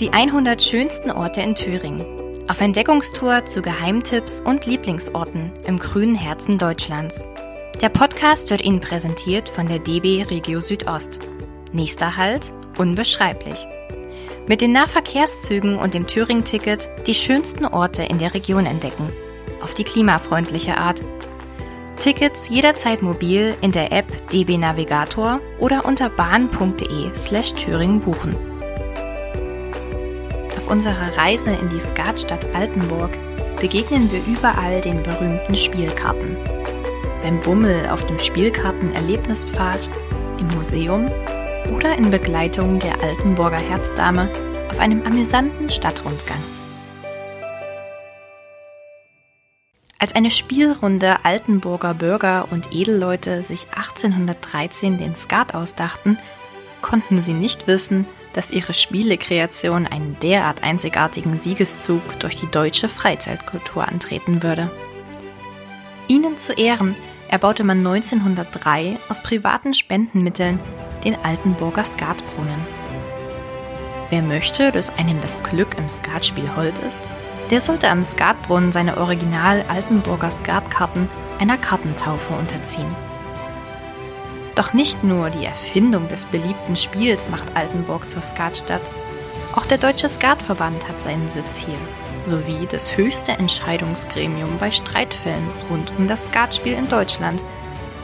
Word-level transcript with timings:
Die 0.00 0.14
100 0.14 0.62
schönsten 0.62 1.10
Orte 1.10 1.42
in 1.42 1.54
Thüringen. 1.54 2.06
Auf 2.48 2.62
Entdeckungstour 2.62 3.44
zu 3.44 3.60
Geheimtipps 3.60 4.40
und 4.40 4.64
Lieblingsorten 4.64 5.52
im 5.66 5.78
grünen 5.78 6.14
Herzen 6.14 6.56
Deutschlands. 6.56 7.26
Der 7.82 7.90
Podcast 7.90 8.48
wird 8.48 8.64
Ihnen 8.64 8.80
präsentiert 8.80 9.50
von 9.50 9.68
der 9.68 9.78
DB 9.78 10.22
Regio 10.22 10.62
Südost. 10.62 11.20
Nächster 11.72 12.16
Halt, 12.16 12.54
unbeschreiblich. 12.78 13.66
Mit 14.48 14.62
den 14.62 14.72
Nahverkehrszügen 14.72 15.76
und 15.76 15.92
dem 15.92 16.06
Thüringen-Ticket 16.06 16.88
die 17.06 17.14
schönsten 17.14 17.66
Orte 17.66 18.02
in 18.02 18.16
der 18.16 18.32
Region 18.32 18.64
entdecken. 18.64 19.06
Auf 19.62 19.74
die 19.74 19.84
klimafreundliche 19.84 20.78
Art. 20.78 21.02
Tickets 21.98 22.48
jederzeit 22.48 23.02
mobil 23.02 23.54
in 23.60 23.72
der 23.72 23.92
App 23.92 24.06
DB 24.30 24.56
Navigator 24.56 25.40
oder 25.58 25.84
unter 25.84 26.08
bahn.de 26.08 27.14
slash 27.14 27.52
Thüringen 27.52 28.00
buchen. 28.00 28.49
Unserer 30.70 31.16
Reise 31.16 31.50
in 31.50 31.68
die 31.68 31.80
Skatstadt 31.80 32.46
Altenburg 32.54 33.10
begegnen 33.60 34.08
wir 34.12 34.20
überall 34.24 34.80
den 34.80 35.02
berühmten 35.02 35.56
Spielkarten. 35.56 36.36
Beim 37.22 37.40
Bummel 37.40 37.88
auf 37.88 38.06
dem 38.06 38.20
Spielkarten-Erlebnispfad, 38.20 39.90
im 40.38 40.46
Museum 40.56 41.06
oder 41.74 41.98
in 41.98 42.12
Begleitung 42.12 42.78
der 42.78 43.02
Altenburger 43.02 43.58
Herzdame 43.58 44.30
auf 44.70 44.78
einem 44.78 45.02
amüsanten 45.02 45.68
Stadtrundgang. 45.70 46.38
Als 49.98 50.14
eine 50.14 50.30
Spielrunde 50.30 51.24
Altenburger 51.24 51.94
Bürger 51.94 52.46
und 52.52 52.72
Edelleute 52.72 53.42
sich 53.42 53.66
1813 53.74 54.98
den 54.98 55.16
Skat 55.16 55.52
ausdachten, 55.52 56.16
konnten 56.80 57.20
sie 57.20 57.34
nicht 57.34 57.66
wissen, 57.66 58.06
dass 58.32 58.50
ihre 58.50 58.74
Spielekreation 58.74 59.86
einen 59.86 60.16
derart 60.20 60.62
einzigartigen 60.62 61.38
Siegeszug 61.38 62.02
durch 62.20 62.36
die 62.36 62.50
deutsche 62.50 62.88
Freizeitkultur 62.88 63.86
antreten 63.86 64.42
würde. 64.42 64.70
Ihnen 66.08 66.38
zu 66.38 66.52
Ehren 66.52 66.96
erbaute 67.28 67.64
man 67.64 67.78
1903 67.78 68.98
aus 69.08 69.22
privaten 69.22 69.74
Spendenmitteln 69.74 70.58
den 71.04 71.14
Altenburger 71.16 71.84
Skatbrunnen. 71.84 72.66
Wer 74.10 74.22
möchte, 74.22 74.72
dass 74.72 74.90
einem 74.98 75.20
das 75.20 75.42
Glück 75.42 75.78
im 75.78 75.88
Skatspiel 75.88 76.56
hold 76.56 76.80
ist, 76.80 76.98
der 77.50 77.60
sollte 77.60 77.88
am 77.88 78.02
Skatbrunnen 78.02 78.72
seine 78.72 78.96
Original 78.96 79.64
Altenburger 79.68 80.30
Skatkarten 80.30 81.08
einer 81.38 81.56
Kartentaufe 81.56 82.32
unterziehen. 82.34 82.94
Doch 84.54 84.72
nicht 84.72 85.04
nur 85.04 85.30
die 85.30 85.44
Erfindung 85.44 86.08
des 86.08 86.24
beliebten 86.24 86.76
Spiels 86.76 87.28
macht 87.28 87.56
Altenburg 87.56 88.10
zur 88.10 88.22
Skatstadt, 88.22 88.82
auch 89.52 89.66
der 89.66 89.78
Deutsche 89.78 90.08
Skatverband 90.08 90.88
hat 90.88 91.02
seinen 91.02 91.28
Sitz 91.28 91.58
hier, 91.58 91.78
sowie 92.26 92.68
das 92.70 92.96
höchste 92.96 93.32
Entscheidungsgremium 93.32 94.58
bei 94.60 94.70
Streitfällen 94.70 95.44
rund 95.68 95.92
um 95.98 96.06
das 96.06 96.26
Skatspiel 96.26 96.74
in 96.74 96.88
Deutschland. 96.88 97.42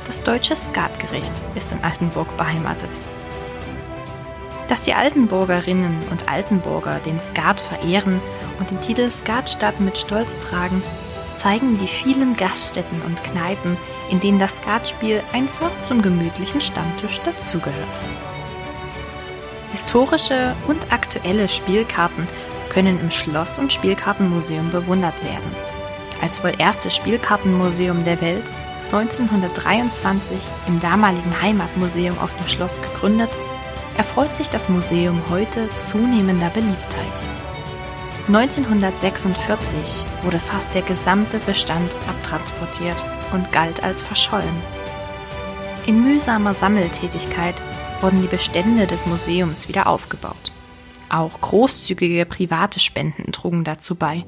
Das 0.06 0.22
Deutsche 0.22 0.56
Skatgericht 0.56 1.32
ist 1.54 1.70
in 1.70 1.84
Altenburg 1.84 2.36
beheimatet. 2.36 2.90
Dass 4.68 4.82
die 4.82 4.94
Altenburgerinnen 4.94 5.96
und 6.10 6.28
Altenburger 6.28 6.98
den 6.98 7.20
Skat 7.20 7.60
verehren 7.60 8.20
und 8.58 8.68
den 8.70 8.80
Titel 8.80 9.08
Skatstadt 9.08 9.78
mit 9.78 9.96
Stolz 9.96 10.36
tragen, 10.40 10.82
zeigen 11.36 11.78
die 11.78 11.86
vielen 11.86 12.36
Gaststätten 12.36 13.02
und 13.02 13.22
Kneipen, 13.22 13.76
in 14.10 14.20
denen 14.20 14.38
das 14.38 14.58
Skatspiel 14.58 15.22
einfach 15.32 15.70
zum 15.84 16.02
gemütlichen 16.02 16.60
Stammtisch 16.60 17.20
dazugehört. 17.20 18.00
Historische 19.70 20.56
und 20.68 20.92
aktuelle 20.92 21.48
Spielkarten 21.48 22.26
können 22.70 22.98
im 23.00 23.10
Schloss- 23.10 23.58
und 23.58 23.72
Spielkartenmuseum 23.72 24.70
bewundert 24.70 25.22
werden. 25.22 25.54
Als 26.22 26.42
wohl 26.42 26.52
erstes 26.58 26.96
Spielkartenmuseum 26.96 28.04
der 28.04 28.20
Welt 28.20 28.44
1923 28.92 30.38
im 30.68 30.80
damaligen 30.80 31.42
Heimatmuseum 31.42 32.18
auf 32.18 32.34
dem 32.36 32.48
Schloss 32.48 32.80
gegründet, 32.80 33.30
erfreut 33.96 34.34
sich 34.34 34.48
das 34.48 34.68
Museum 34.68 35.20
heute 35.30 35.68
zunehmender 35.78 36.50
Beliebtheit. 36.50 37.35
1946 38.28 40.04
wurde 40.22 40.40
fast 40.40 40.74
der 40.74 40.82
gesamte 40.82 41.38
Bestand 41.38 41.94
abtransportiert 42.08 42.96
und 43.32 43.52
galt 43.52 43.84
als 43.84 44.02
verschollen. 44.02 44.62
In 45.86 46.02
mühsamer 46.02 46.52
Sammeltätigkeit 46.52 47.54
wurden 48.00 48.22
die 48.22 48.28
Bestände 48.28 48.88
des 48.88 49.06
Museums 49.06 49.68
wieder 49.68 49.86
aufgebaut. 49.86 50.50
Auch 51.08 51.40
großzügige 51.40 52.26
private 52.26 52.80
Spenden 52.80 53.30
trugen 53.30 53.62
dazu 53.62 53.94
bei. 53.94 54.26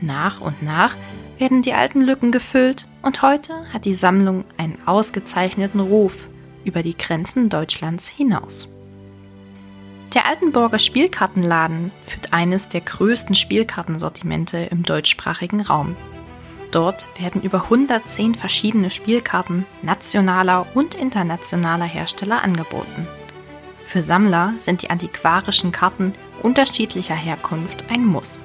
Nach 0.00 0.40
und 0.40 0.62
nach 0.62 0.96
werden 1.36 1.60
die 1.60 1.74
alten 1.74 2.00
Lücken 2.00 2.32
gefüllt 2.32 2.86
und 3.02 3.20
heute 3.20 3.52
hat 3.74 3.84
die 3.84 3.94
Sammlung 3.94 4.44
einen 4.56 4.78
ausgezeichneten 4.86 5.80
Ruf 5.80 6.28
über 6.64 6.82
die 6.82 6.96
Grenzen 6.96 7.50
Deutschlands 7.50 8.08
hinaus. 8.08 8.68
Der 10.14 10.26
Altenburger 10.26 10.78
Spielkartenladen 10.78 11.90
führt 12.06 12.32
eines 12.32 12.68
der 12.68 12.80
größten 12.80 13.34
Spielkartensortimente 13.34 14.58
im 14.58 14.82
deutschsprachigen 14.82 15.60
Raum. 15.60 15.96
Dort 16.70 17.08
werden 17.18 17.42
über 17.42 17.64
110 17.64 18.34
verschiedene 18.34 18.90
Spielkarten 18.90 19.66
nationaler 19.82 20.66
und 20.74 20.94
internationaler 20.94 21.84
Hersteller 21.84 22.42
angeboten. 22.42 23.06
Für 23.84 24.00
Sammler 24.00 24.54
sind 24.56 24.82
die 24.82 24.90
antiquarischen 24.90 25.72
Karten 25.72 26.12
unterschiedlicher 26.42 27.14
Herkunft 27.14 27.84
ein 27.90 28.04
Muss. 28.04 28.44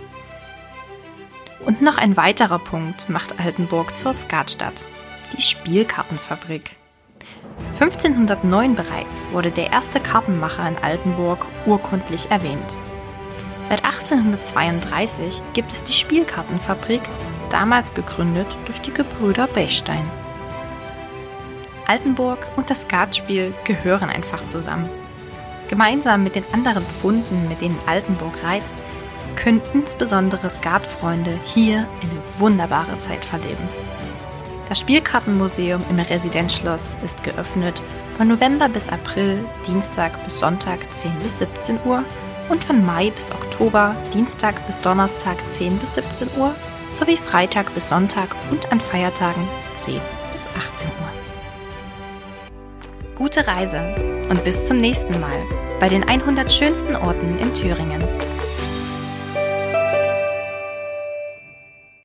Und 1.65 1.81
noch 1.81 1.97
ein 1.97 2.17
weiterer 2.17 2.59
Punkt 2.59 3.09
macht 3.09 3.39
Altenburg 3.39 3.97
zur 3.97 4.13
Skatstadt, 4.13 4.83
die 5.35 5.41
Spielkartenfabrik. 5.41 6.75
1509 7.79 8.75
bereits 8.75 9.31
wurde 9.31 9.51
der 9.51 9.71
erste 9.71 9.99
Kartenmacher 9.99 10.67
in 10.67 10.77
Altenburg 10.83 11.45
urkundlich 11.65 12.29
erwähnt. 12.29 12.77
Seit 13.67 13.83
1832 13.83 15.41
gibt 15.53 15.71
es 15.71 15.81
die 15.83 15.93
Spielkartenfabrik, 15.93 17.01
damals 17.49 17.93
gegründet 17.93 18.47
durch 18.65 18.81
die 18.81 18.93
Gebrüder 18.93 19.47
Bechstein. 19.47 20.03
Altenburg 21.87 22.45
und 22.55 22.69
das 22.69 22.83
Skatspiel 22.83 23.53
gehören 23.63 24.09
einfach 24.09 24.45
zusammen. 24.47 24.89
Gemeinsam 25.69 26.23
mit 26.23 26.35
den 26.35 26.45
anderen 26.53 26.83
Pfunden, 26.83 27.47
mit 27.49 27.61
denen 27.61 27.79
Altenburg 27.87 28.43
reizt, 28.43 28.83
können 29.35 29.61
insbesondere 29.73 30.49
Skatfreunde 30.49 31.39
hier 31.45 31.87
eine 32.01 32.39
wunderbare 32.39 32.99
Zeit 32.99 33.25
verleben. 33.25 33.67
Das 34.71 34.79
Spielkartenmuseum 34.79 35.83
im 35.89 35.99
Residenzschloss 35.99 36.95
ist 37.03 37.25
geöffnet 37.25 37.81
von 38.15 38.29
November 38.29 38.69
bis 38.69 38.87
April, 38.87 39.43
Dienstag 39.67 40.23
bis 40.23 40.39
Sonntag 40.39 40.79
10 40.95 41.11
bis 41.21 41.39
17 41.39 41.77
Uhr 41.83 42.05
und 42.47 42.63
von 42.63 42.85
Mai 42.85 43.09
bis 43.09 43.33
Oktober, 43.33 43.93
Dienstag 44.13 44.65
bis 44.67 44.79
Donnerstag 44.79 45.35
10 45.49 45.77
bis 45.77 45.95
17 45.95 46.29
Uhr 46.39 46.55
sowie 46.97 47.17
Freitag 47.17 47.73
bis 47.73 47.89
Sonntag 47.89 48.33
und 48.49 48.71
an 48.71 48.79
Feiertagen 48.79 49.45
10 49.75 49.99
bis 50.31 50.47
18 50.57 50.87
Uhr. 50.87 51.11
Gute 53.15 53.45
Reise 53.45 53.93
und 54.29 54.41
bis 54.45 54.67
zum 54.67 54.77
nächsten 54.77 55.19
Mal 55.19 55.43
bei 55.81 55.89
den 55.89 56.07
100 56.07 56.49
schönsten 56.49 56.95
Orten 56.95 57.37
in 57.39 57.53
Thüringen. 57.53 58.01